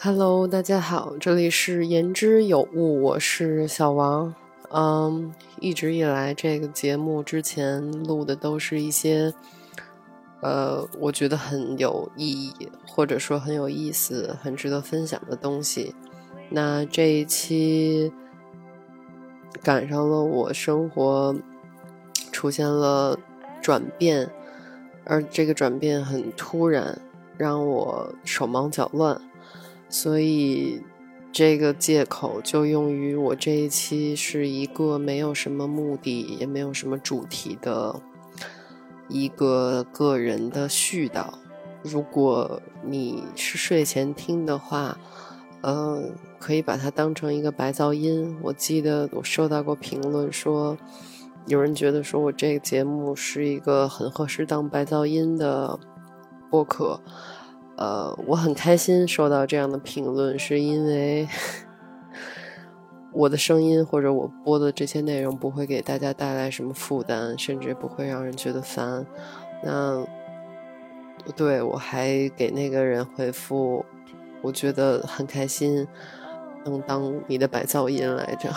[0.00, 4.32] Hello，大家好，这里是言之有物，我是小王。
[4.70, 9.34] 嗯，一直以来这个节目之前录的都是一些，
[10.40, 15.96] 呃，我觉得很有意义，或者说很有意思、很值得分享的东西。
[16.48, 18.12] 那这一期
[19.64, 21.34] 赶上了我生活
[22.30, 23.18] 出现了
[23.60, 24.30] 转变，
[25.04, 27.00] 而这个转变很突然，
[27.36, 29.20] 让我手忙脚乱。
[29.88, 30.82] 所以，
[31.32, 38.00] 这个借口就用于我这一期是一个没有什么目的，也没有什么主题的
[39.08, 41.26] 一个个人的絮叨。
[41.82, 44.98] 如果你是睡前听的话，
[45.62, 46.02] 呃，
[46.38, 48.36] 可以把它当成一个白噪音。
[48.42, 50.76] 我记得我收到过评论说，
[51.46, 55.78] 有人觉得说我这个节目是一个很合适当白噪音的
[56.50, 57.00] 播客。
[57.78, 61.28] 呃，我很开心收到这样的评论，是因为
[63.14, 69.06] 我的声音或者我播的这些内容不会给大家带来什么负担，甚至不会让人觉得烦。
[69.62, 70.04] 那
[71.36, 73.84] 对我还给那个人回复，
[74.42, 75.86] 我觉得很开心，
[76.64, 78.50] 能当你的白噪音来着。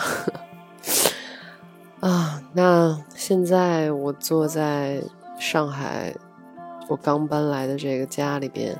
[2.06, 5.00] 啊，那现在我坐在
[5.38, 6.12] 上海，
[6.88, 8.76] 我刚搬来的这个家里边。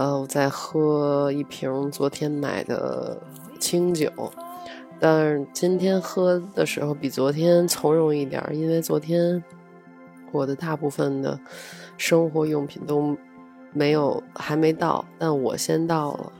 [0.00, 3.20] 呃，我在喝一瓶昨天买的
[3.58, 4.10] 清酒，
[4.98, 9.44] 但是今天喝的时候比昨天从容一点，因为昨天
[10.32, 11.38] 我的大部分的
[11.98, 13.14] 生活用品都
[13.74, 16.32] 没有还没到，但我先到了，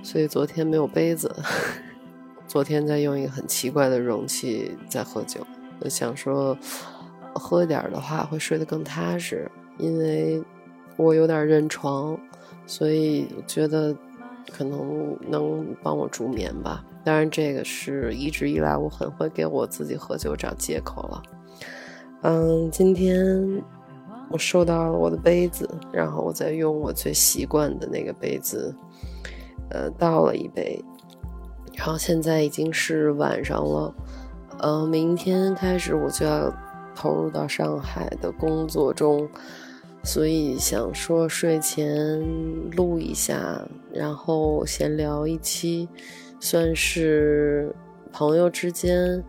[0.00, 1.34] 所以昨天没有杯子。
[2.46, 5.44] 昨天在用一个很奇怪的容器在喝酒，
[5.90, 6.56] 想说
[7.34, 10.40] 喝点的话会睡得更踏实，因为
[10.96, 12.16] 我有点认床。
[12.68, 13.96] 所以我觉得
[14.52, 16.84] 可能能帮我助眠吧。
[17.02, 21.22] 当然，这个是一直以来我很会给我自己喝酒找借口了。
[22.22, 23.62] 嗯，今天
[24.30, 28.74] 我收到了我的杯子，然后我再用我最习惯的那个杯子，
[29.70, 30.84] 呃，倒了一杯。
[31.74, 33.94] 然后现在已经是晚上了，
[34.58, 36.52] 嗯，明天开始我就要
[36.94, 39.26] 投入到上海的工作中。
[40.08, 41.86] 所以想说睡前
[42.70, 43.60] 录一下，
[43.92, 45.86] 然后闲聊一期，
[46.40, 47.70] 算是
[48.10, 49.22] 朋友之间，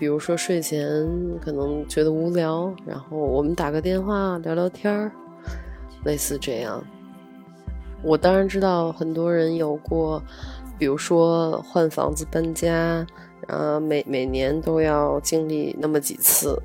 [0.00, 1.08] 比如说睡前
[1.40, 5.12] 可能觉得无聊，然后我们打个电话聊聊天儿，
[6.04, 6.82] 类似这样。
[8.02, 10.20] 我当然知道很多人有过，
[10.76, 13.06] 比如说换房子搬家，
[13.46, 16.60] 呃，每每年都要经历那么几次，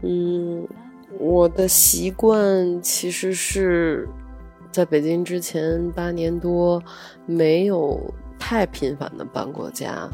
[0.00, 0.66] 嗯。
[1.24, 4.08] 我的习惯其实是
[4.72, 6.82] 在北京之前八年多，
[7.26, 10.08] 没有太频繁的搬过家，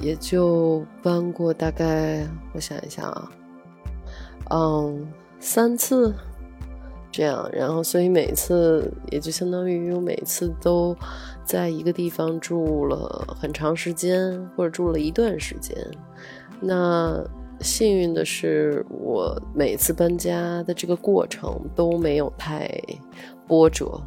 [0.00, 3.30] 也就搬过大概我想一下啊，
[4.48, 5.06] 嗯，
[5.38, 6.14] 三次
[7.12, 10.96] 这样，然后所以每次也就相当于我每次都
[11.44, 15.76] 在一个地方住了很长时间，或者住了一段时间，
[16.60, 17.22] 那。
[17.60, 22.70] 幸运的是，我每次搬家的这个过程都没有太
[23.46, 24.00] 波折，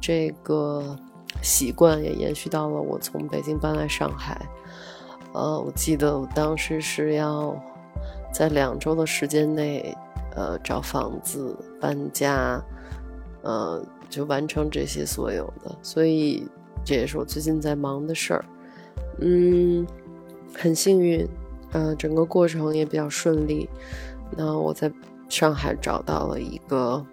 [0.00, 0.96] 这个
[1.42, 4.40] 习惯也延续到了我从北京搬来上海。
[5.32, 7.54] 呃，我记得我当时是要
[8.32, 9.96] 在两周的时间内，
[10.34, 12.62] 呃，找房子、搬家，
[13.42, 15.74] 呃，就完成这些所有的。
[15.82, 16.48] 所以
[16.84, 18.44] 这也是我最近在忙的事儿。
[19.20, 19.86] 嗯，
[20.54, 21.28] 很幸运。
[21.74, 23.68] 嗯，整个过程也比较顺利。
[24.36, 24.90] 那我在
[25.28, 27.04] 上海找到了一个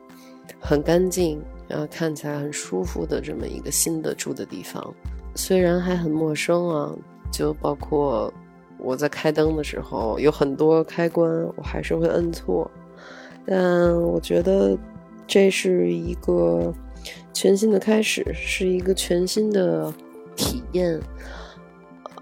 [0.59, 4.93] 很干净，然后看起来很舒服的这么一个新的住的地方。
[5.33, 6.95] 虽然还很陌生啊，
[7.31, 8.31] 就包括
[8.77, 12.69] 我在开灯的时候，有很多开关我还是会摁错。
[13.47, 14.77] 但我觉得
[15.25, 16.71] 这是一个
[17.33, 19.91] 全新的开始，是一个全新的
[20.35, 21.01] 体验。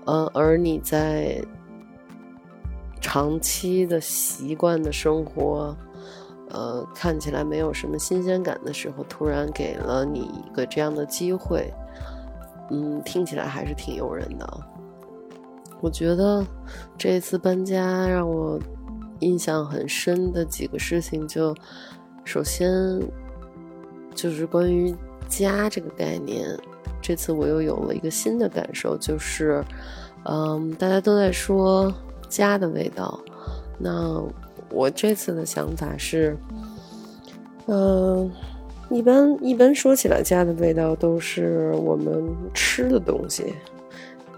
[0.05, 1.43] 呃，而你在。
[3.01, 5.75] 长期的习惯的生活，
[6.49, 11.73] 呃，看起来没有什么新鲜感的时候，突然给了你一个这样的机会，
[12.69, 14.61] 嗯，听起来还是挺诱人的。
[15.81, 16.45] 我觉得
[16.97, 18.59] 这次搬家让我
[19.19, 21.55] 印象很深的几个事情，就
[22.25, 22.69] 首先
[24.13, 24.93] 就是关于
[25.27, 26.45] 家这个概念，
[27.01, 29.63] 这次我又有了一个新的感受，就是，
[30.25, 31.93] 嗯，大家都在说。
[32.29, 33.19] 家的味道，
[33.77, 34.23] 那
[34.69, 36.37] 我这次的想法是，
[37.65, 38.31] 嗯，
[38.89, 42.23] 一般一般说起来，家的味道都是我们
[42.53, 43.53] 吃的东西，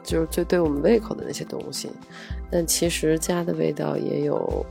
[0.03, 1.89] 就是最对我们胃口的那些东西。
[2.49, 4.65] 但其实家的味道也有，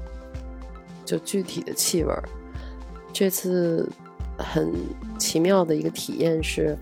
[1.05, 2.23] 就具体的气味儿。
[3.13, 3.89] 这次
[4.37, 4.73] 很
[5.19, 6.77] 奇妙的一个体验是，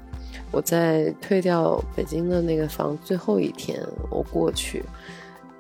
[0.51, 3.81] 我在退掉北京的那个房最后一天，
[4.11, 4.85] 我过去，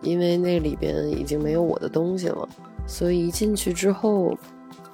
[0.00, 2.48] 因为那里边已经没有我的东西了，
[2.86, 4.36] 所以一进去之后，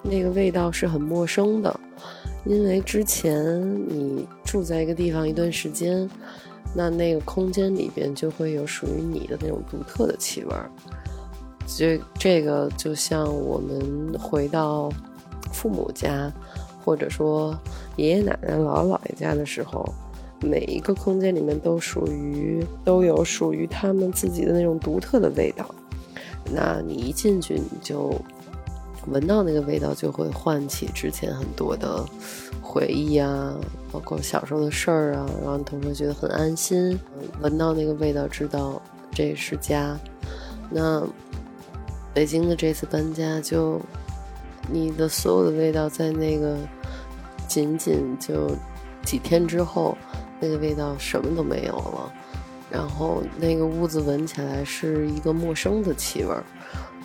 [0.03, 1.81] 那个味道是很陌生的。
[2.45, 6.09] 因为之前你住在一个地方一段时间，
[6.75, 10.71] 那那个空间里边就会有属于你的那种独特的气味儿。
[11.67, 14.91] 这这个就像我们回到
[15.53, 16.31] 父母家，
[16.85, 17.59] 或者说
[17.97, 19.83] 爷爷奶奶、姥姥姥爷家的时候，
[20.41, 25.67] 每一个空间里面都属于都有属于他们自己的那种独特的味道。
[26.53, 28.15] 那你一进去，你就。
[29.09, 32.03] 闻到那个味道，就会唤起之前很多的
[32.63, 33.55] 回忆啊，
[33.93, 36.99] 包括小时候的事儿啊，然后同时觉得很安心。
[37.43, 38.81] 闻到那个味道，知道
[39.13, 39.95] 这是家。
[40.71, 41.07] 那
[42.15, 43.79] 北京的这次搬家，就
[44.73, 46.57] 你的所有的味道，在那个
[47.47, 48.57] 仅仅就
[49.05, 49.99] 几天之后，
[50.45, 52.13] 那个味道什么都没有了。
[52.71, 56.45] 然后那个屋子闻起来是一个陌生的气味儿。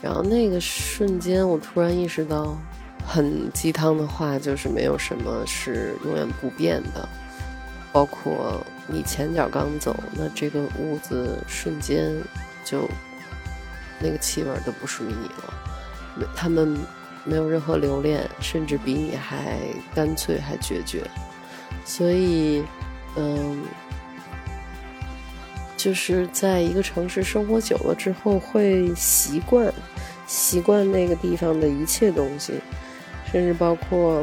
[0.01, 2.57] 然后那个瞬间，我突然意识到，
[3.05, 7.07] 很鸡汤的话就是没有什么是永远不变的，
[7.91, 12.15] 包括你前脚刚走，那这个屋子瞬间
[12.63, 12.87] 就
[13.99, 15.27] 那个气味都不属于你
[16.23, 16.77] 了，他们
[17.25, 19.59] 没有任何留恋，甚至比你还
[19.93, 21.05] 干脆还决绝，
[21.83, 22.63] 所以，
[23.15, 23.63] 嗯。
[25.77, 29.73] 就是在一个城市生活久了之后，会习惯，
[30.27, 32.55] 习惯那个地方的一切东西，
[33.31, 34.21] 甚至包括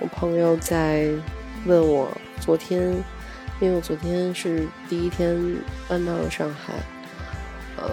[0.00, 1.10] 我朋友在
[1.66, 2.10] 问我
[2.40, 2.90] 昨天，
[3.60, 5.38] 因为我昨天是第一天
[5.86, 6.72] 搬到了上海，
[7.76, 7.84] 呃，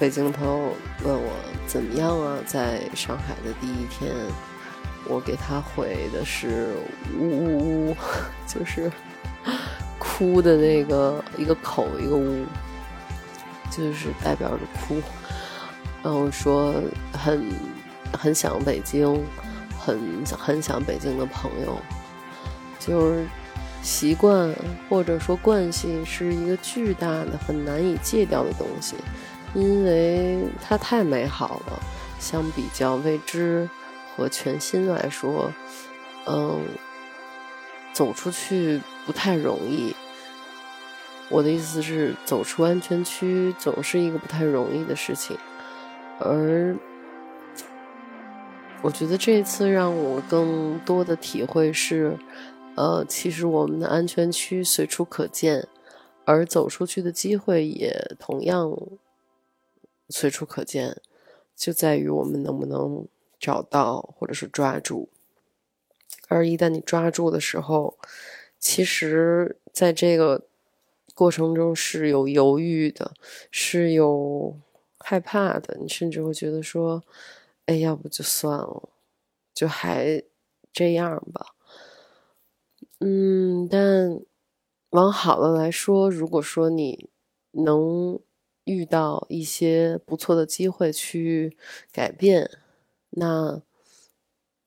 [0.00, 0.74] 北京的朋友
[1.04, 1.30] 问我
[1.68, 4.12] 怎么样啊，在上海的第一天，
[5.06, 6.70] 我给他回的是
[7.16, 7.96] 呜呜呜，
[8.44, 8.90] 就是。
[9.98, 12.44] 哭的那个一个口一个屋，
[13.70, 15.00] 就是代表着哭。
[16.02, 16.74] 然后说
[17.12, 17.44] 很
[18.18, 19.22] 很想北京，
[19.78, 21.78] 很很想北京的朋友。
[22.78, 23.26] 就是
[23.82, 24.54] 习惯
[24.88, 28.96] 或者说惯性是一个巨大的、很难以戒掉的东西，
[29.54, 31.80] 因为它太美好了。
[32.18, 33.66] 相比较未知
[34.14, 35.50] 和全新来说，
[36.26, 36.60] 嗯，
[38.00, 39.94] 走出去不太容易。
[41.28, 45.36] 我的意思是，走出安全区总是一个不太容易的事情，
[46.18, 46.74] 而
[48.80, 52.16] 我觉得这次让我更多的体会是，
[52.74, 55.68] 呃，其实我们的安全区随处可见，
[56.24, 58.74] 而走出去的机会也同样
[60.08, 60.96] 随处可见，
[61.54, 63.06] 就在于我们能不能
[63.38, 65.10] 找到或者是抓住。
[66.28, 67.98] 而一旦你抓住的时候，
[68.58, 70.46] 其实在这个。
[71.12, 73.12] 过程中是有犹豫的，
[73.50, 74.58] 是有
[74.98, 77.04] 害怕的，你甚至会觉得说
[77.66, 78.88] ：“哎，要不就算了，
[79.52, 80.22] 就还
[80.72, 81.54] 这样吧。”
[83.00, 84.22] 嗯，但
[84.90, 87.10] 往好了来说，如果说你
[87.50, 88.18] 能
[88.64, 91.58] 遇到一些不错的机会去
[91.92, 92.50] 改变，
[93.10, 93.60] 那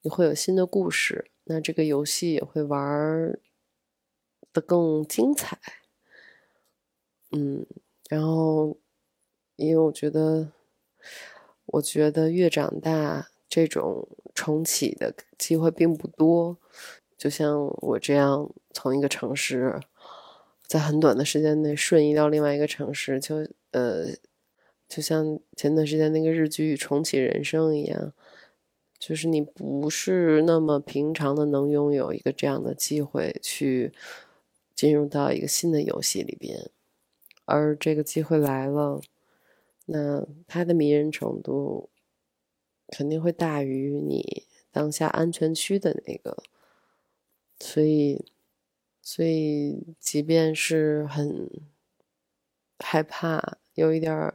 [0.04, 3.38] 你会有新的故事，那这个游戏也会玩
[4.52, 5.60] 的更精彩。
[7.32, 7.66] 嗯，
[8.10, 8.78] 然后，
[9.56, 10.52] 因为我觉得，
[11.66, 16.58] 我觉得越长大，这种重启的机会并不多。
[17.18, 19.80] 就像我这样，从一个城市，
[20.68, 24.08] 在很短的时间内瞬移到另外一个城市，就呃，
[24.88, 28.14] 就像前段时间那个日剧《重启人生》一样，
[29.06, 33.92] 就是你不是那么平常的能拥有一个这样的机会，去
[34.74, 36.72] 进入到一个新的游戏里边。
[37.44, 39.02] 而这个机会来了，
[39.88, 41.90] 那它的迷人程度
[42.88, 46.42] 肯定会大于你当下安全区的那个，
[47.60, 48.24] 所以，
[49.02, 51.50] 所以即便是很
[52.80, 54.34] 害怕，有一点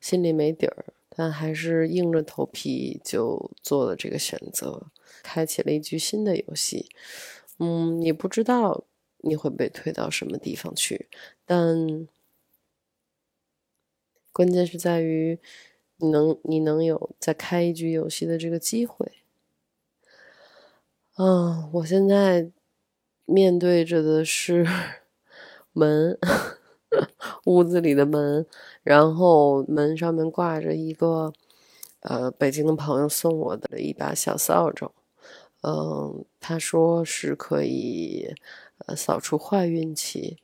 [0.00, 0.86] 心里没底儿，
[1.16, 4.88] 但还是硬着头皮就做了这个选择，
[5.22, 6.90] 开启了一局新的游戏。
[7.58, 8.84] 嗯，你不知道
[9.18, 11.08] 你会被推到什么地方去，
[11.46, 12.06] 但。
[14.32, 15.38] 关键是在于，
[15.96, 19.10] 你能你能有再开一局游戏的这个机会。
[21.16, 22.50] 嗯，我现在
[23.24, 24.66] 面对着的是
[25.72, 26.18] 门，
[27.44, 28.46] 屋子里的门，
[28.82, 31.32] 然后门上面挂着一个
[32.00, 34.90] 呃北京的朋友送我的一把小扫帚。
[35.62, 38.32] 嗯，他说是可以
[38.86, 40.38] 呃扫除坏运气，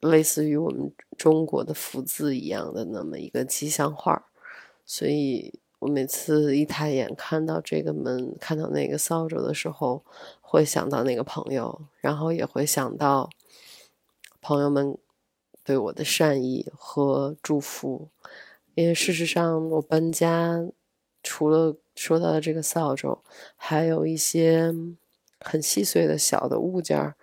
[0.00, 4.26] 类似于我们中国的福字一样的那么一个吉祥话，
[4.86, 10.04] 所以我每次一抬眼看到这个门，看到那个扫帚的时候，
[10.40, 13.28] 会想到那个朋友，然后也会想到
[14.40, 14.96] 朋友们
[15.64, 18.08] 对我的善意和祝福，
[18.74, 20.66] 因为事实上我搬家
[21.22, 21.76] 除了。
[21.94, 23.18] 说到的这个扫帚，
[23.54, 24.72] 还有一些
[25.40, 27.14] 很细碎的小的物件儿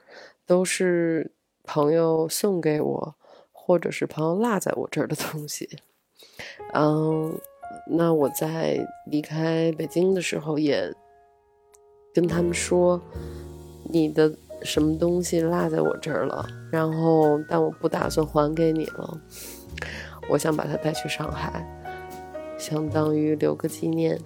[0.46, 1.32] 都是
[1.64, 3.16] 朋友送给我，
[3.52, 5.68] 或者是朋友落在我这儿的东西。
[6.76, 7.42] 嗯，
[7.88, 10.94] 那我在离开北京的时候，也
[12.14, 13.02] 跟他们说，
[13.86, 19.22] 你的什么东西落在我这儿了，然后但我不打算还给你了，
[20.30, 21.66] 我想把它带去上海，
[22.58, 24.20] 相当于留个纪念。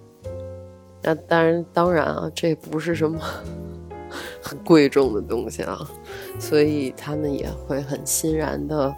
[1.02, 3.20] 那当然，当然啊，这也不是什么
[4.42, 5.78] 很贵重的东西啊，
[6.40, 8.96] 所以他们也会很欣然的，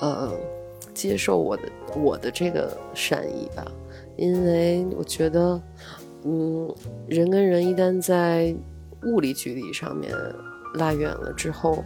[0.00, 0.30] 呃，
[0.92, 1.62] 接受我的
[1.96, 3.64] 我的这个善意吧。
[4.16, 5.58] 因为我觉得，
[6.24, 6.68] 嗯，
[7.08, 8.54] 人跟人一旦在
[9.04, 10.12] 物理距离上面
[10.74, 11.84] 拉远了之后，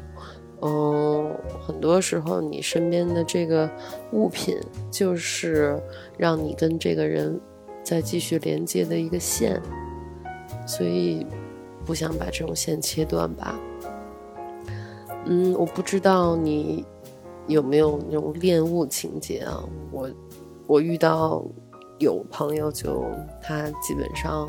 [0.61, 1.35] 嗯，
[1.67, 3.71] 很多时候你身边的这个
[4.13, 4.59] 物品
[4.91, 5.81] 就是
[6.17, 7.41] 让你跟这个人。
[7.87, 9.61] 再继续连接的一个线，
[10.67, 11.27] 所以
[11.85, 13.61] 不想把这种线切断吧。
[15.27, 16.83] 嗯，我不知道你
[17.47, 19.63] 有没有那种恋物情节啊？
[19.93, 20.11] 我
[20.67, 21.45] 我遇到
[21.99, 23.05] 有朋友就
[23.43, 24.49] 他基本上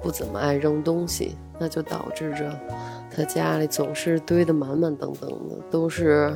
[0.00, 2.50] 不怎么爱扔东西，那就导致着
[3.14, 6.34] 他家里总是堆得满满当当的，都是。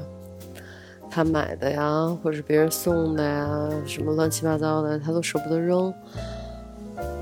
[1.14, 5.92] 他买的呀，或者是别人送的呀，什么乱七八糟的，他都舍不得扔。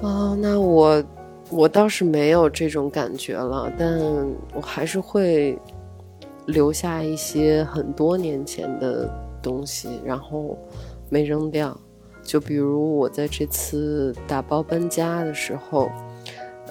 [0.00, 1.02] 啊，那我
[1.50, 3.98] 我倒是没有这种感觉了，但
[4.54, 5.58] 我还是会
[6.46, 9.10] 留下一些很多年前的
[9.42, 10.56] 东西，然后
[11.08, 11.76] 没扔掉。
[12.22, 15.90] 就比如我在这次打包搬家的时候，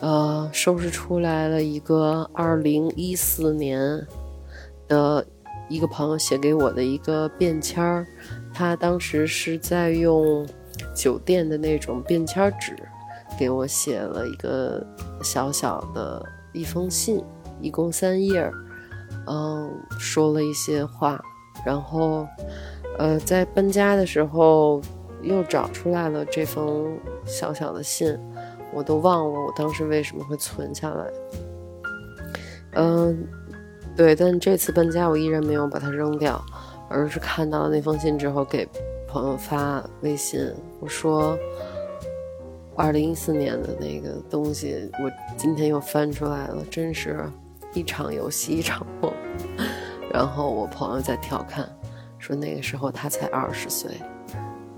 [0.02, 4.06] 呃，收拾出来了一个二零一四年
[4.88, 5.26] 的。
[5.72, 8.04] 一个朋友写给我的一个便签儿，
[8.52, 10.44] 他当时是在用
[10.96, 12.76] 酒店的那种便签纸
[13.38, 14.84] 给我写了一个
[15.22, 17.24] 小小的一封信，
[17.62, 18.52] 一共三页，
[19.28, 21.24] 嗯，说了一些话，
[21.64, 22.26] 然后，
[22.98, 24.82] 呃，在搬家的时候
[25.22, 28.18] 又找出来了这封小小的信，
[28.74, 31.12] 我都忘了我当时为什么会存下来，
[32.74, 33.28] 嗯。
[33.98, 36.42] 对，但这次搬家我依然没有把它扔掉，
[36.88, 38.66] 而是看到了那封信之后给
[39.10, 40.40] 朋友发微信，
[40.80, 41.38] 我说，
[42.78, 47.30] 二零一四年的那个东西，我今天又翻出来了，真是
[47.74, 49.12] 一场游戏一场梦。
[50.14, 51.68] 然后我朋友在调侃，
[52.18, 53.92] 说那个时候他才二十岁，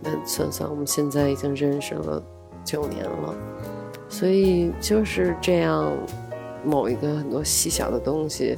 [0.01, 2.23] 那算算我们现在已经认识了
[2.63, 3.35] 九年了，
[4.11, 5.91] 所以就是这样，
[6.63, 8.55] 某一个很多细小的东西。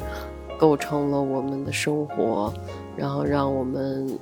[0.59, 2.53] 构成了我们的生活，
[2.95, 4.17] 然后让我们，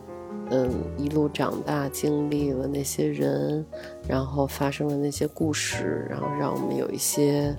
[0.50, 3.64] 嗯，一路长大，经历了那些人，
[4.08, 7.56] 然后发生了那些故事，然后让我们有一些，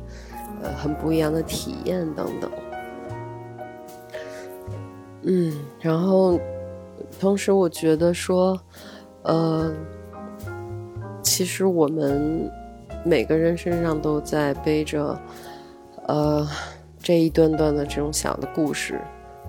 [0.63, 2.51] 呃，很不一样的体验等等。
[5.25, 6.41] 嗯，然后，
[7.21, 8.59] 同时我觉得说，
[9.23, 9.73] 呃，
[11.23, 12.51] 其实我们
[13.05, 15.19] 每个人身上都在背着，
[16.07, 16.49] 呃。
[17.05, 19.01] 这一段段的这种小的故事，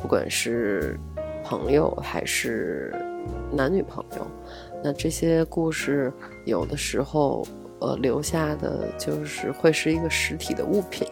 [0.01, 0.99] 不管是
[1.45, 2.91] 朋友还是
[3.51, 4.25] 男女朋友，
[4.83, 6.11] 那这些故事
[6.45, 7.45] 有的时候，
[7.79, 11.07] 呃，留下的就是会是一个实体的物品，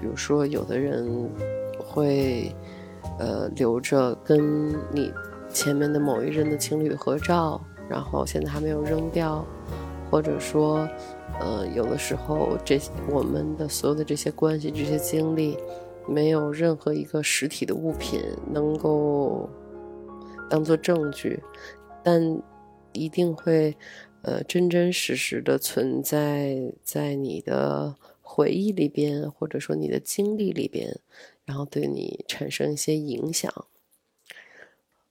[0.00, 1.30] 比如说有的人
[1.78, 2.52] 会，
[3.20, 5.14] 呃，留着跟你
[5.50, 9.46] 前面的某一任的情侣合照，然后现在还没有扔掉，
[10.10, 10.84] 或者说。
[11.40, 12.78] 呃，有的时候，这
[13.08, 15.56] 我们的所有的这些关系、这些经历，
[16.06, 18.20] 没有任何一个实体的物品
[18.52, 19.48] 能够
[20.50, 21.42] 当做证据，
[22.04, 22.42] 但
[22.92, 23.74] 一定会，
[24.20, 31.00] 呃，真真实实的存在在你的回忆里边，或者说你的经历里边，
[31.46, 33.50] 然后对你产生一些影响。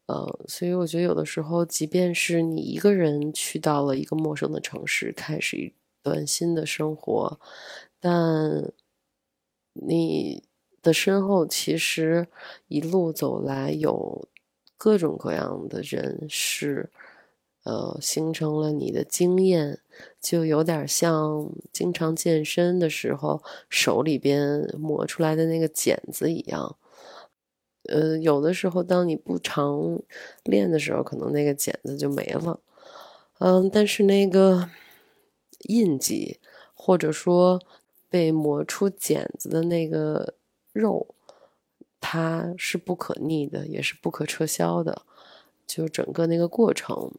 [0.05, 5.73] 呃，所以我觉得有的时候，即便是你一个人去到了一个陌生的城市，开始一。
[6.03, 7.39] 段新的生活，
[7.99, 8.71] 但
[9.73, 10.43] 你
[10.81, 12.27] 的身后其实
[12.67, 14.27] 一路走来有
[14.77, 16.89] 各种各样的人事，
[17.63, 19.79] 呃，形成了你的经验，
[20.21, 26.77] 就有点像经常健身的时候手里边磨出来的那个茧子一样。
[27.83, 29.99] 呃，有的时候当你不常
[30.43, 32.59] 练的时候，可能那个茧子就没了。
[33.39, 34.69] 嗯，但是那个
[35.67, 36.39] 印记，
[36.73, 37.61] 或者说
[38.09, 40.35] 被磨出茧子的那个
[40.71, 41.13] 肉，
[41.99, 45.03] 它是不可逆的，也是不可撤销的。
[45.67, 47.11] 就整个那个过程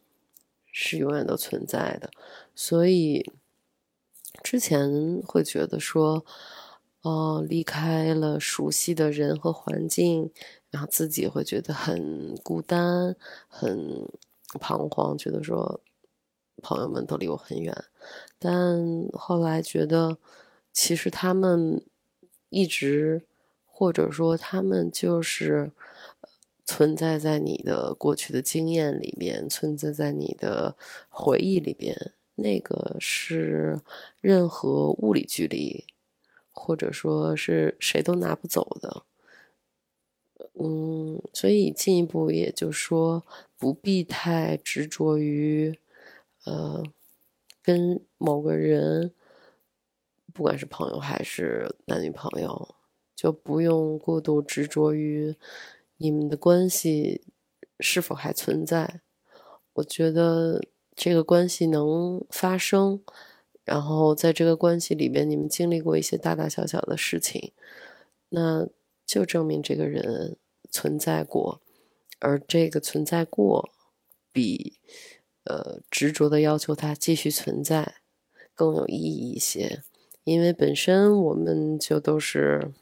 [0.72, 2.10] 是永远都存在的。
[2.54, 3.30] 所以
[4.42, 6.24] 之前会觉得说，
[7.02, 10.32] 哦，离开了熟悉的人和环境，
[10.70, 13.14] 然后自己会觉得很孤单、
[13.48, 14.08] 很
[14.58, 15.80] 彷徨，觉得说。
[16.62, 17.74] 朋友们都离我很远，
[18.38, 20.18] 但后来觉得，
[20.72, 21.82] 其实他们
[22.48, 23.22] 一直，
[23.66, 25.70] 或者说他们就是
[26.64, 30.76] 存在在你的过去的经验里面，存在在你的
[31.08, 32.12] 回忆里边。
[32.36, 33.80] 那个是
[34.22, 35.84] 任何物理距离，
[36.52, 39.02] 或者说是谁都拿不走的。
[40.54, 43.22] 嗯，所以进一步也就说，
[43.58, 45.78] 不必太执着于。
[46.44, 46.82] 呃，
[47.62, 49.12] 跟某个人，
[50.32, 52.74] 不管是朋友还是男女朋友，
[53.14, 55.34] 就不用过度执着于
[55.98, 57.22] 你们的关系
[57.78, 59.00] 是否还存在。
[59.74, 60.62] 我觉得
[60.94, 63.02] 这个关系能发生，
[63.64, 67.52] 然后在这个关系里边，你们经历过一些大大小小的事情，
[68.30, 68.66] 那
[69.06, 70.36] 就证明这个人
[70.70, 71.60] 存在过，
[72.18, 73.70] 而这个存在过
[74.32, 74.78] 比。
[75.44, 77.94] 呃，执着的要求它继续存在
[78.54, 79.82] 更有意义一些，
[80.22, 82.72] 因为本身我们就都是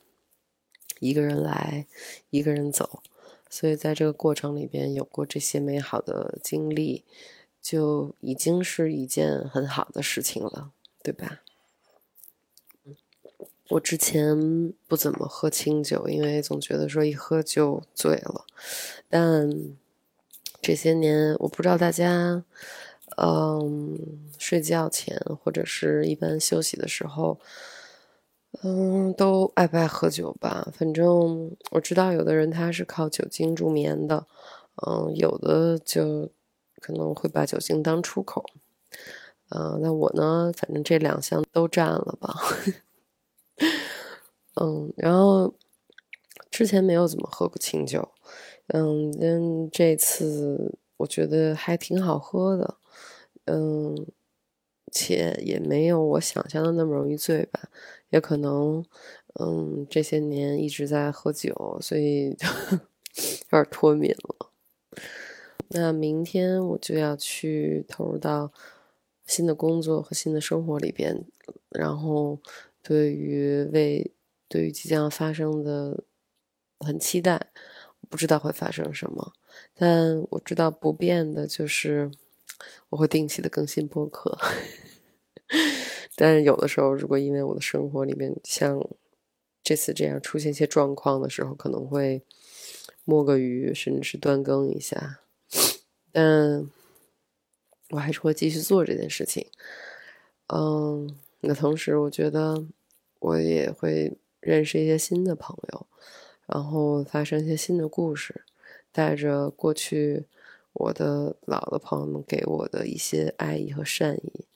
[0.99, 1.87] 一个人来，
[2.31, 3.01] 一个人走，
[3.49, 7.05] 所以在这个过程里边有过这些美好的经历，
[7.63, 11.43] 就已经是一件很好的事情了，对吧？
[13.71, 18.45] 我之前不怎么喝清酒，因为总觉得说一喝就醉了，
[19.09, 19.77] 但。
[20.61, 22.45] 这些年，我不知道大家，
[23.17, 23.97] 嗯，
[24.39, 27.39] 睡觉前或者是一般休息的时候，
[28.63, 30.69] 嗯，都爱不爱喝酒吧？
[30.77, 34.27] 反正我知道，有的人他是靠酒精助眠的，
[34.87, 36.31] 嗯，有的就
[36.81, 38.45] 可能会把酒精当出口，
[39.51, 42.35] 嗯，那我呢，反正这两项都占了吧，
[44.61, 45.55] 嗯，然后
[46.51, 48.09] 之前没有怎么喝过清酒。
[48.69, 52.77] 嗯，但这次我觉得还挺好喝的，
[53.47, 54.07] 嗯，
[54.93, 57.71] 且也没有我想象的那么容易醉吧，
[58.11, 58.85] 也可能，
[59.41, 62.37] 嗯，这些年一直在喝酒，所以
[63.51, 64.51] 有点脱敏了。
[65.71, 68.53] 那明天我就要去投入到
[69.27, 71.25] 新的工作和新的生活里边，
[71.71, 72.39] 然后
[72.83, 74.13] 对于为
[74.49, 76.05] 对于即将发生的
[76.81, 77.51] 很期待。
[78.09, 79.33] 不知道会发生什么，
[79.75, 82.11] 但我知道不变的就是
[82.91, 84.39] 我会定期的更新播客。
[86.17, 88.85] 但是有的时候，如果因为我的生活里面像
[89.63, 92.23] 这次这样出现一些状况的时候，可能会
[93.05, 95.21] 摸个鱼，甚至是断更一下。
[96.11, 96.69] 但
[97.91, 99.47] 我还是会继续做这件事情。
[100.49, 102.67] 嗯，那同时我觉得
[103.21, 105.87] 我也会认识一些新的朋友。
[106.51, 108.43] 然后发生一些新的故事，
[108.91, 110.25] 带着过去
[110.73, 114.47] 我的老的朋友们给我的一些爱意和善意，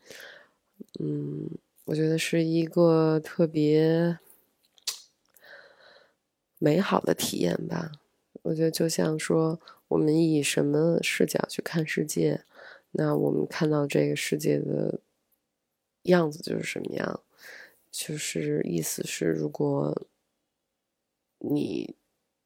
[0.99, 1.51] 嗯，
[1.85, 4.19] 我觉得是一个特别
[6.59, 7.93] 美好的体验吧。
[8.43, 12.43] 我觉得就像说，我们以什么视角去看世界，
[12.93, 15.01] 那我们看到这个世界的
[16.05, 17.21] 样子就是什么样。
[17.91, 20.07] 就是意思是，如果。
[21.45, 21.97] 你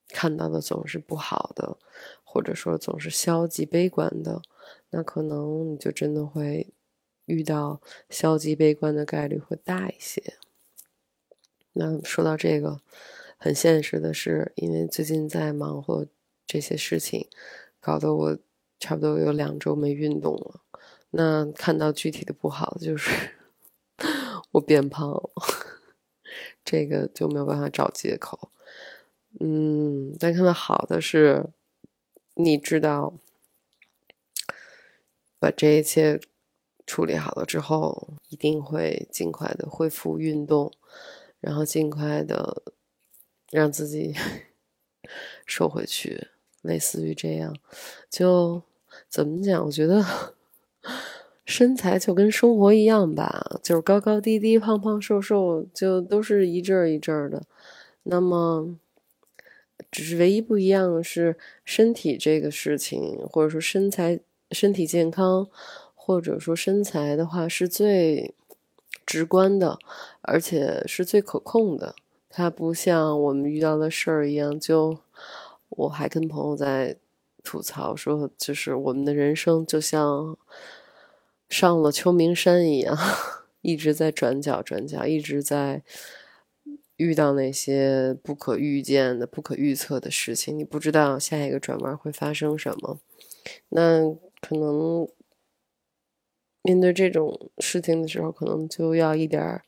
[0.09, 1.77] 看到的总是不好的，
[2.25, 4.41] 或者说总是消极悲观的，
[4.91, 6.73] 那可能你就真的会
[7.27, 10.35] 遇到消极悲观的概率会大一些。
[11.73, 12.81] 那说到这个，
[13.37, 16.07] 很现实的是，因为最近在忙活
[16.47, 17.29] 这些事情，
[17.81, 18.39] 搞得我
[18.79, 20.61] 差不多有两周没运动了。
[21.11, 23.11] 那看到具体的不好，就是
[24.53, 25.31] 我变胖了，
[26.65, 28.51] 这个就没有办法找借口。
[29.40, 31.46] 嗯，但看到好的是，
[32.35, 33.14] 你知道，
[35.38, 36.20] 把这一切
[36.87, 40.72] 处理好了之后，一定会尽快的恢复运动，
[41.40, 42.62] 然后尽快的
[43.51, 44.14] 让自己
[45.44, 46.29] 瘦回去，
[46.62, 47.55] 类似于这样。
[48.09, 48.62] 就
[49.09, 49.64] 怎么讲？
[49.66, 50.03] 我觉得
[51.44, 57.42] 身材就跟生活一样吧，就是高高低低、胖胖瘦瘦，就都是一阵儿一阵儿的。
[58.05, 58.79] 那么，
[59.97, 65.49] 只是唯一不一样的是身体这个事情，或者说身材、身体健康，
[65.95, 68.35] 或者说身材的话，是最。
[69.07, 69.79] 直观的，
[70.23, 71.95] 而且是最可控的。
[72.29, 74.99] 它不像我们遇到的事儿一样，就
[75.69, 76.97] 我还跟朋友在
[77.45, 80.37] 吐槽说，就是我们的人生就像
[81.49, 82.99] 上了秋名山一样，
[83.63, 85.85] 一直在转角转角，一直在
[86.97, 90.57] 遇到那些不可预见的、不可预测的事情。
[90.59, 92.99] 你不知道下一个转弯会发生什么，
[93.71, 95.09] 那可能。
[96.63, 99.63] 面对这种事情的时候，可能就要一点儿，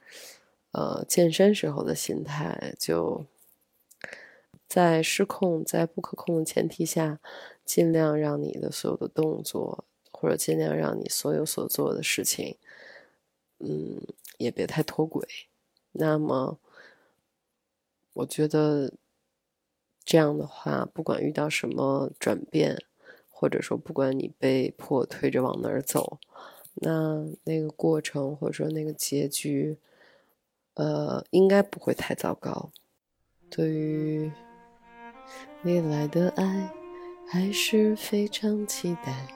[0.73, 3.25] 呃，健身时候的心态，就
[4.67, 7.21] 在失控、在不可控的前提下，
[7.65, 12.57] 尽量让你的所有的动作，或者尽量让你所有所做的事情，
[13.61, 14.03] 嗯，
[14.39, 15.25] 也别太脱轨。
[15.93, 16.59] 那么，
[18.19, 18.93] 我觉得
[20.05, 22.77] 这样的话，不管遇到什么转变，
[23.29, 26.19] 或者说不管你被迫推着往哪儿走。
[26.81, 29.79] 那那个过程或者说那个结局，
[30.75, 32.73] 呃，应该不会太糟糕。
[33.49, 34.31] 对于
[35.63, 36.73] 未来的爱，
[37.29, 39.29] 还是非常期待。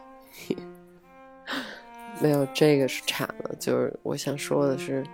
[2.20, 5.06] 没有这个是差的，就是我想说的是，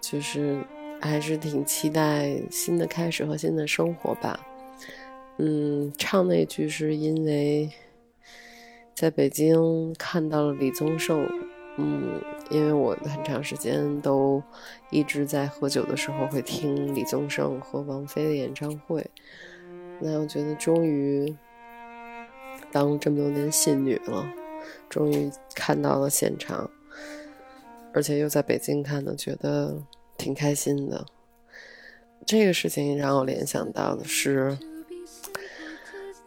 [0.00, 0.62] 就是
[1.08, 4.40] 还是挺期待新的开始和新的生活吧。
[5.38, 7.70] 嗯，唱那句是因为
[8.94, 11.28] 在北京看到了李宗盛。
[11.76, 14.40] 嗯，因为我很长时间都
[14.90, 19.04] 一直在喝酒的时候会听李宗盛和王菲的演唱会，
[20.00, 21.36] 那我觉得终于
[22.70, 24.24] 当这么多年信女了，
[24.88, 26.70] 终于看到了现场，
[27.92, 29.76] 而且又在北京看的，觉得
[30.16, 31.06] 挺开心的。
[32.26, 34.56] 这个事情让我联想到的是，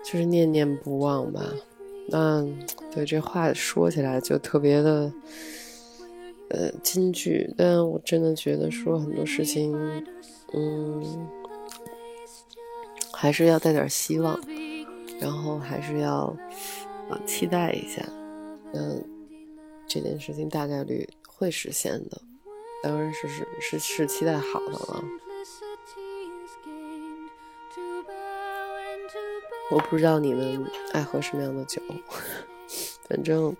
[0.03, 1.41] 就是念念不忘吧。
[2.09, 2.45] 那
[2.91, 5.11] 对这话说起来就特别的，
[6.49, 7.53] 呃，金句。
[7.57, 9.75] 但我真的觉得说很多事情，
[10.53, 11.27] 嗯，
[13.11, 14.39] 还是要带点希望，
[15.19, 16.33] 然后还是要
[17.09, 18.01] 啊期待一下。
[18.73, 19.03] 嗯，
[19.87, 22.21] 这件事情大概率会实现的，
[22.83, 25.03] 当然是是是是期待好的了。
[29.69, 31.81] 我不知道你们爱喝什么样的酒，
[33.09, 33.53] 反正，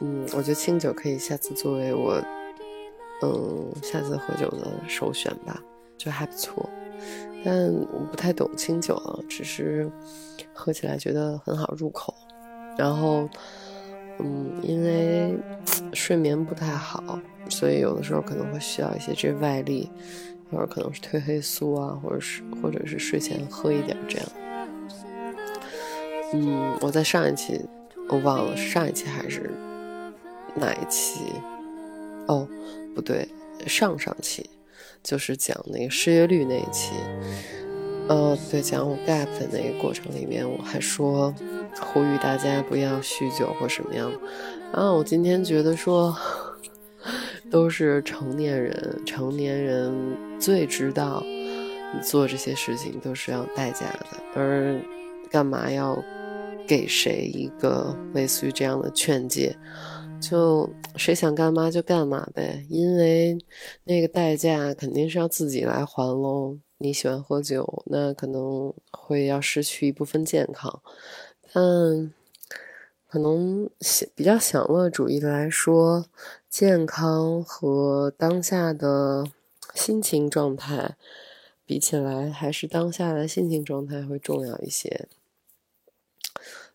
[0.00, 2.22] 嗯，我觉得清酒可以下次作为我，
[3.22, 5.60] 嗯，下次喝酒的首选吧，
[5.98, 6.68] 就还不错。
[7.44, 9.90] 但我不太懂清酒啊，只是
[10.54, 12.14] 喝起来觉得很好入口。
[12.78, 13.28] 然后，
[14.18, 15.36] 嗯，因为
[15.92, 19.90] 睡眠不太好，所以有的时候可能会需要一些这外力。
[20.48, 24.28] 或者可能是褪黑素啊，或者是或者是睡前喝一点这样。
[26.32, 27.60] 嗯，我在上一期
[28.08, 29.50] 我忘了上一期还是
[30.54, 31.24] 哪一期？
[32.28, 32.46] 哦，
[32.94, 33.28] 不对，
[33.66, 34.48] 上上期
[35.02, 36.92] 就是讲那个失业率那一期。
[38.08, 41.34] 呃，对，讲我 gap 的那个过程里面，我还说
[41.80, 44.10] 呼吁大家不要酗酒或什么样。
[44.72, 46.16] 然后我今天觉得说。
[47.48, 49.94] 都是成年人，成年人
[50.40, 54.80] 最知道你做这些事情都是要代价的，而
[55.30, 55.96] 干嘛要
[56.66, 59.56] 给谁一个类似于这样的劝诫？
[60.20, 63.38] 就谁想干嘛就干嘛呗，因为
[63.84, 66.58] 那个代价肯定是要自己来还喽。
[66.78, 70.82] 你喜欢喝酒，那可能会要失去一部分健康，
[71.52, 72.12] 但
[73.08, 73.70] 可能
[74.14, 76.06] 比较享乐主义的来说。
[76.48, 79.26] 健康和当下的
[79.74, 80.96] 心情状态
[81.66, 85.06] 比起来，还是当下的心情状态会重要一些。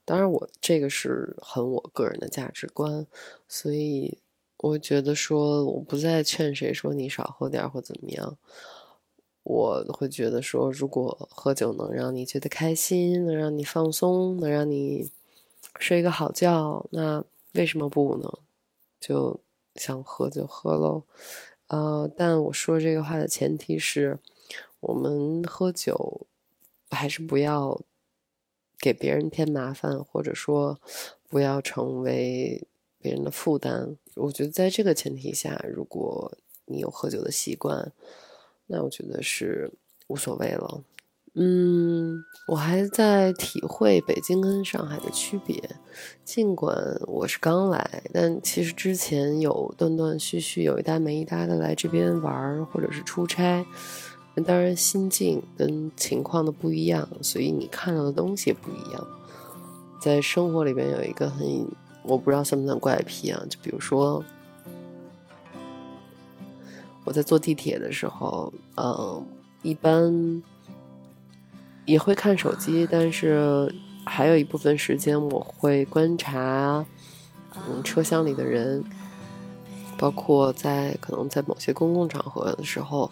[0.05, 3.07] 当然，我这个是很我个人的价值观，
[3.47, 4.19] 所以
[4.57, 8.37] 我觉得说我不再劝谁说你少喝点或怎么样。
[9.43, 15.11] 我会觉得说，如果喝酒能让你觉得开心，能让你放松，能让你
[15.79, 17.23] 睡一个好觉，那
[17.53, 18.39] 为什么不呢？
[18.99, 19.39] 就。
[19.75, 21.03] 想喝就喝喽，
[21.67, 24.19] 呃，但我说这个话的前提是，
[24.81, 26.27] 我们喝酒
[26.89, 27.79] 还是不要
[28.77, 30.77] 给别人添麻烦，或者说
[31.29, 32.67] 不要成为
[32.99, 33.95] 别人的负担。
[34.15, 37.93] 我觉得在这个前提下，如果你有喝酒的习惯，
[38.71, 39.69] 那我觉得是
[40.07, 40.81] 无所谓了。
[41.35, 45.61] 嗯，我还在体会北京跟上海的区别。
[46.25, 53.65] 尽管我是刚来，但其实之前有断断续续有一搭没一搭的来这边玩或者是出差。
[54.45, 59.07] 当然，心境跟情况的不一样，所以你看到的东西也不一样。
[60.01, 61.67] 在生活里边有一个很，
[62.03, 63.41] 我不知道算不算怪癖啊？
[63.49, 64.23] 就比如说，
[67.11, 69.21] 我在坐地铁的时候，嗯，
[69.63, 70.41] 一般。
[71.85, 73.73] 也会看手机，但是
[74.05, 76.85] 还有一部分时间我会观察，
[77.55, 78.81] 嗯，车厢里的人，
[79.97, 83.11] 包括在可能在某些公共场合的时候，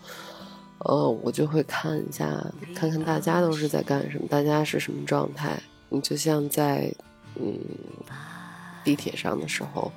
[0.85, 2.25] 呃，我就会看一下，
[2.75, 5.59] 看看大家都是在干什么，大家是什么状态。
[5.89, 6.93] 你就像在
[7.35, 7.59] 嗯
[8.83, 9.91] 地铁上的时候，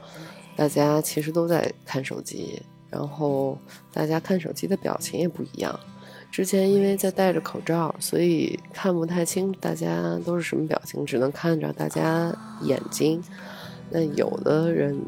[0.57, 2.61] 大家其实都在看手机，
[2.93, 3.59] 然后
[3.93, 5.81] 大家看手机的表情也不一样。
[6.31, 13.23] 之前因为在戴着口罩，所以看不太清大家都是什么表情，只能看着大家眼睛。
[13.91, 14.99] 那有的人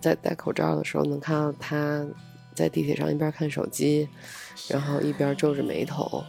[0.00, 2.06] 在戴口罩的时候，能看到他
[2.54, 4.08] 在地铁上一边看手机，
[4.68, 6.24] 然后一边皱着眉头，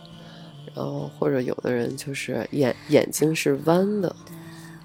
[0.76, 4.14] 然后或者有的人就是眼眼睛是弯的，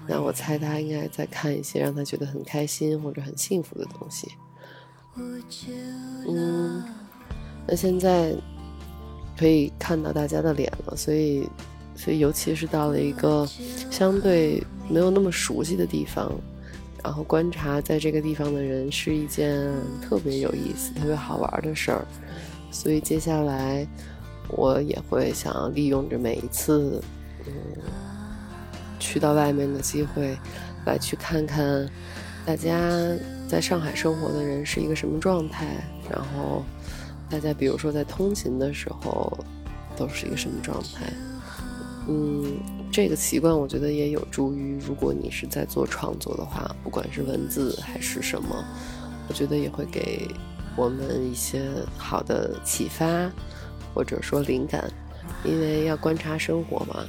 [0.07, 4.29] 那我猜他应该在看一些让他觉得很开心或者很幸福的东西。
[6.27, 6.83] 嗯，
[7.67, 8.35] 那现在。
[9.35, 11.49] 可以看到大家的脸了，所以，
[11.95, 13.49] 所以尤其是到了一个
[13.89, 16.31] 相对没有那么熟悉的地方，
[17.03, 19.59] 然后观察在这个地方的人是一件
[19.99, 22.05] 特别有意思、特别好玩的事儿。
[22.69, 23.85] 所以接下来
[24.49, 27.01] 我也会想要利用着每一次，
[27.47, 27.53] 嗯，
[28.99, 30.37] 去到外面的机会，
[30.85, 31.89] 来去看看
[32.45, 32.79] 大家
[33.53, 35.67] 在上海生活的人是一个什么状态，
[36.09, 36.63] 然后。
[37.29, 39.31] 大家比如说在通勤的时候，
[39.95, 41.11] 都是一个什么状态？
[42.07, 42.57] 嗯，
[42.91, 48.49] 这个习惯我觉得也有助于，如果你是在做创作的话，不管是文字还是什么，
[49.27, 50.27] 我觉得也会给
[50.75, 51.63] 我们一些
[51.95, 53.31] 好的启发，
[53.93, 54.91] 或者说灵感。
[55.43, 57.03] 因为要观察生活嘛，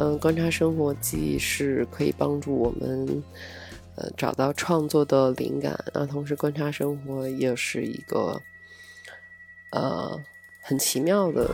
[0.00, 3.22] 嗯，观察生活既是可以帮助我们，
[3.96, 8.40] 呃，找到创作的灵感，那同时观察生活也是一个。
[9.70, 10.22] 呃，
[10.60, 11.52] 很奇妙的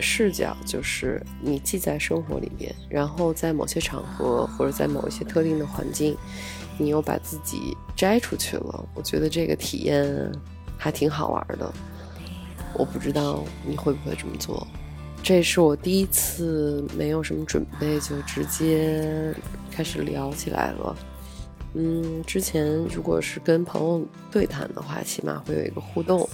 [0.00, 6.16] 视角，就是你既在生活里面，然后在某些场合或者在某一些特定的环境，
[6.78, 8.88] 你又把自己摘出去了。
[8.94, 10.32] 我觉得这个体验
[10.78, 11.70] 还挺好玩的。
[12.72, 14.66] 我不知道你会不会这么做。
[15.22, 19.34] 这是我第一次没有什么准备就直接
[19.70, 20.96] 开始聊起来了。
[21.74, 26.28] 嗯，之前如果是跟朋友对谈的话，起码会有一个互动。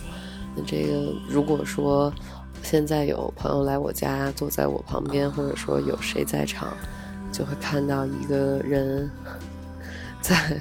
[0.57, 2.13] 那这个，如果说
[2.63, 6.75] 现在有朋友来我家坐在我旁边，或者说有谁在场，
[7.31, 9.11] 就会看到一个人
[10.23, 10.59] 在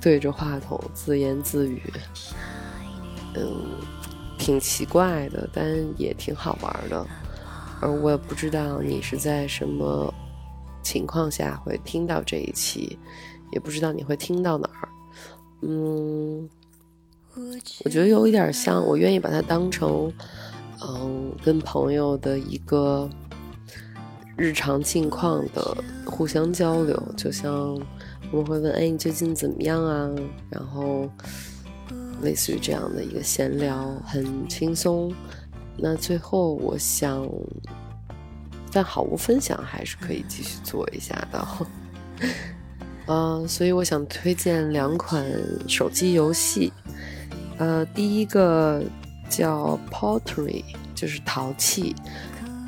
[0.00, 1.82] 对着话筒自言自语，
[3.34, 3.64] 嗯，
[4.38, 7.04] 挺奇怪的，但也挺好玩的。
[7.80, 10.12] 而我也不知道你是在什么
[10.82, 12.98] 情况下会听到这一期，
[13.52, 14.88] 也不知道你会听到哪儿，
[15.62, 16.48] 嗯。
[17.84, 20.12] 我觉得有一点像，我愿意把它当成，
[20.82, 23.08] 嗯，跟朋友的一个
[24.36, 27.80] 日常近况的互相交流，就像
[28.32, 30.10] 我们会问，哎，你最近怎么样啊？
[30.50, 31.08] 然后
[32.22, 35.14] 类似于这样的一个闲聊，很轻松。
[35.76, 37.24] 那最后我想，
[38.72, 41.46] 但好物分享还是可以继续做一下的。
[43.08, 45.26] 嗯，所以我想推荐两款
[45.66, 46.72] 手机游戏。
[47.56, 48.82] 呃，第一个
[49.28, 50.62] 叫 Pottery，
[50.94, 51.96] 就是陶器，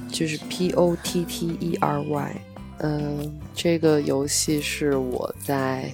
[0.09, 2.37] 就是 P O T T E R Y。
[2.79, 5.93] 嗯，这个游戏是我在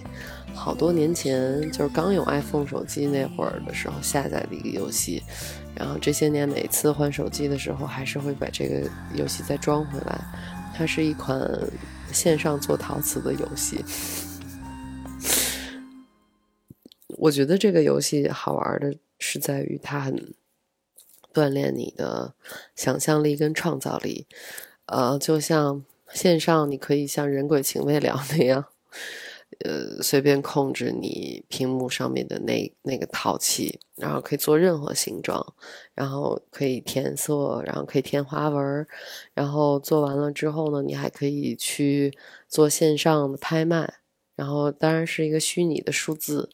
[0.54, 5.22] 好多年前，就是刚有 iPhone 手机那会儿的时候下载的一个游戏。
[5.74, 10.20] 然后这些年每次换手机的时候，还是会把这个游戏再装回来。
[10.74, 11.38] 它是一款
[12.12, 13.85] 线上做陶瓷的游戏。
[17.18, 20.35] 我觉得这个游戏好玩的是在于它很
[21.33, 22.35] 锻炼你的
[22.74, 24.26] 想象力跟创造力，
[24.87, 28.64] 呃，就像线上你可以像人鬼情未了那样，
[29.64, 35.55] 呃，随便控制你屏幕上面的那那个陶器，然后可以做任何形状，
[35.94, 38.87] 然后可以填色，然后可以填花纹，
[39.35, 42.16] 然后做完了之后呢，你还可以去
[42.48, 43.94] 做线上的拍卖，
[44.35, 46.50] 然后当然是一个虚拟的数字。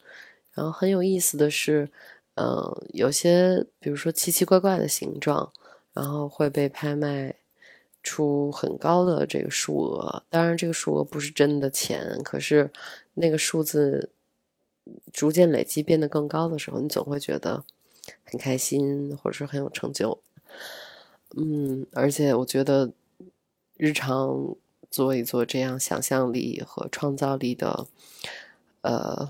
[0.53, 1.89] 然后很有意思的是，
[2.35, 5.51] 嗯，有些比如说奇奇怪怪的形状，
[5.93, 7.35] 然后会被拍卖
[8.03, 10.23] 出很高的这个数额。
[10.29, 12.69] 当然，这个数额不是真的钱，可是
[13.15, 14.11] 那个数字
[15.11, 17.63] 逐渐累积变得更高的时候，你总会觉得
[18.23, 20.19] 很开心，或者是很有成就。
[21.35, 22.91] 嗯，而且我觉得
[23.77, 24.55] 日常
[24.91, 27.87] 做一做这样想象力和创造力的，
[28.81, 29.29] 呃。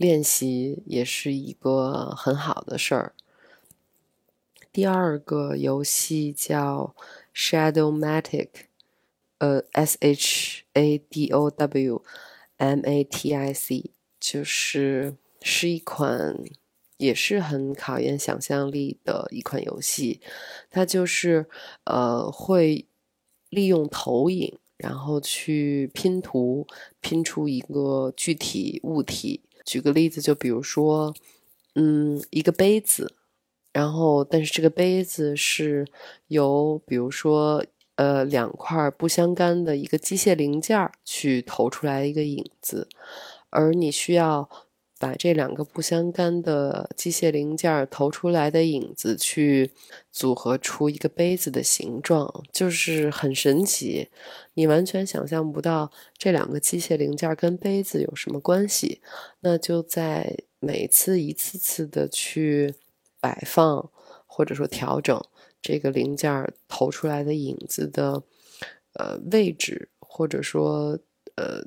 [0.00, 3.12] 练习也是一个很好的事儿。
[4.72, 6.94] 第二个游戏叫
[7.34, 8.48] Shadowmatic，
[9.36, 12.02] 呃，S H A D O W
[12.56, 16.34] M A T I C，就是是一款
[16.96, 20.22] 也是很考验想象力的一款游戏。
[20.70, 21.46] 它就是
[21.84, 22.86] 呃会
[23.50, 26.66] 利用投影，然后去拼图，
[27.02, 29.42] 拼出一个具体物体。
[29.70, 31.14] 举个例子，就比如说，
[31.76, 33.14] 嗯，一个杯子，
[33.72, 35.86] 然后但是这个杯子是
[36.26, 42.88] 由比如说呃两块不相干的一个机械零件去投出来一个影子，
[43.48, 44.50] 而你需要
[45.00, 49.70] 把这两个不相干的机械零件投出来的影子去
[50.12, 54.08] 组合出一个杯子的形状，就是很神奇，
[54.52, 59.00] 你完全想象不到这两个机械零件跟杯子有什么关系。
[59.40, 62.74] 那就在每次一次次的去
[63.20, 63.90] 摆放
[64.26, 65.18] 或者说调整
[65.62, 68.22] 这个零件投出来的影子的
[68.92, 70.98] 呃位置或者说
[71.36, 71.64] 呃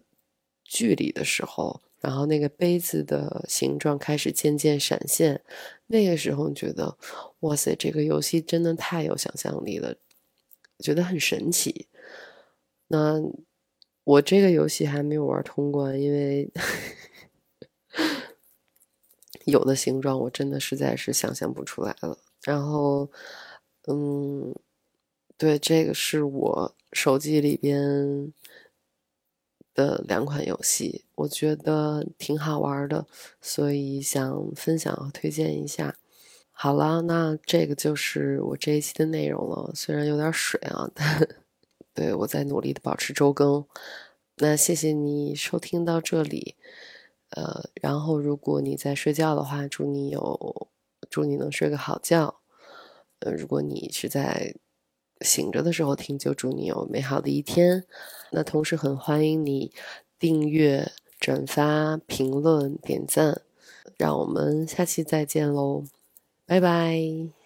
[0.64, 5.42] 距离的时候，然后那个杯子的形状开始渐渐闪现，
[5.88, 6.98] 那个时候觉得
[7.40, 9.96] 哇塞，这个游戏真的太有想象力了，
[10.80, 11.88] 觉得很神奇。
[12.90, 13.22] 那
[14.04, 16.52] 我这个游戏还没有玩通关，因为。
[19.46, 22.18] 有的形状我真的实在是想象不出来了。
[22.44, 23.10] 然后，
[23.88, 24.56] 嗯，
[25.38, 28.32] 对，这个是我手机里边
[29.74, 33.06] 的两款游戏，我觉得挺好玩的，
[33.42, 35.96] 所以想分享和推荐一下。
[36.52, 41.28] 好了，那这个就是我这一期的内容了，虽然有点水啊，但
[41.94, 43.66] 对我在努力的保持周更。
[44.38, 46.56] 那谢谢你收听到这里。
[47.30, 50.70] 呃，然后如果你在睡觉的话，祝你有，
[51.10, 52.42] 祝你能睡个好觉。
[53.20, 54.56] 呃，如果你是在
[55.24, 57.86] 醒着的时候听，就祝你有美好的一天。
[58.32, 59.72] 那同时很欢迎你
[60.20, 63.42] 订阅、转发、评论、点赞。
[63.98, 65.84] 让我们下期再见喽，
[66.46, 67.43] 拜拜。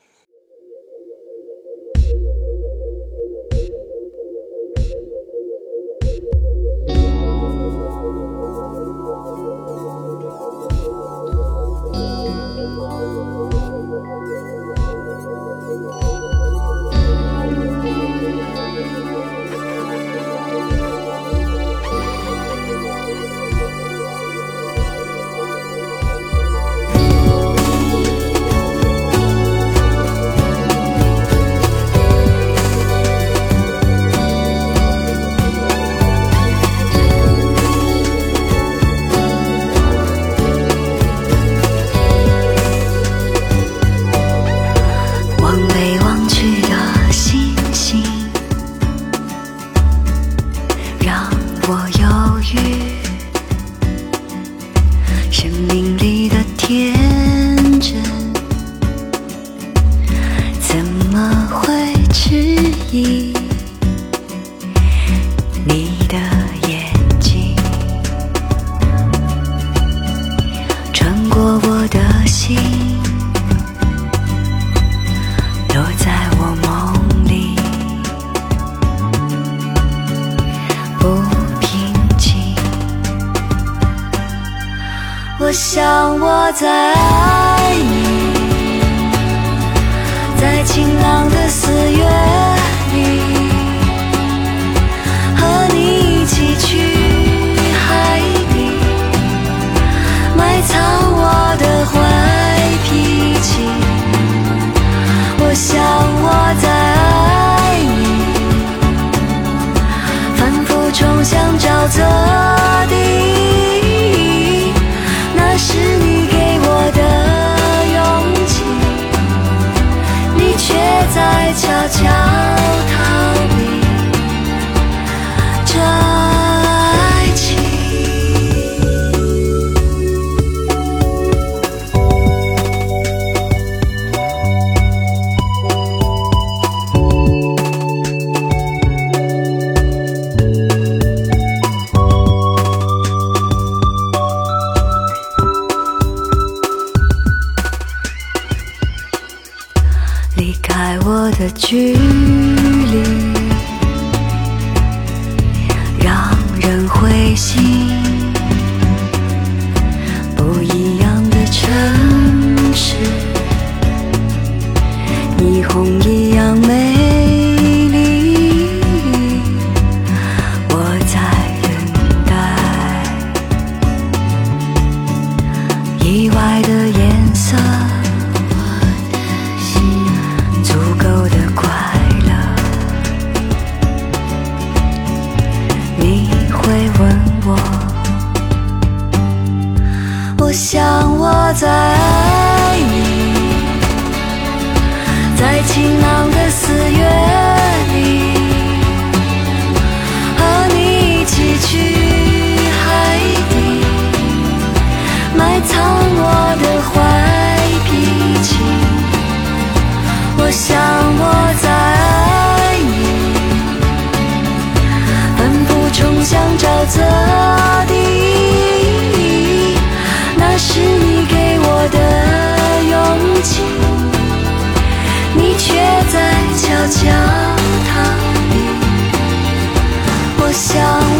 [230.57, 231.16] 想。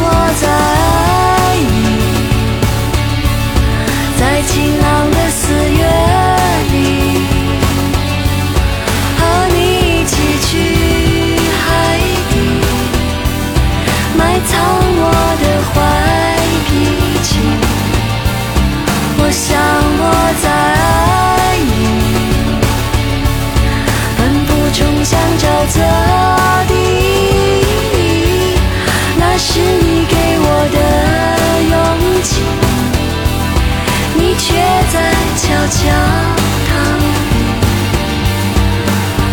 [29.58, 30.78] 是你给我的
[31.72, 31.76] 勇
[32.22, 32.30] 气
[34.14, 34.46] 你却
[34.94, 34.96] 在
[35.36, 35.80] 悄悄
[36.68, 36.70] 逃
[37.02, 37.34] 避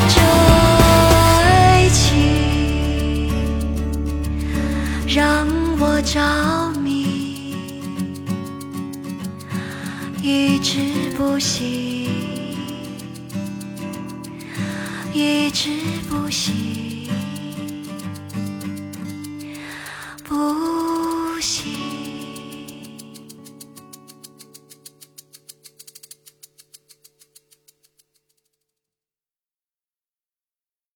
[0.09, 0.17] 这
[1.21, 2.01] 爱情
[5.07, 5.47] 让
[5.79, 6.64] 我着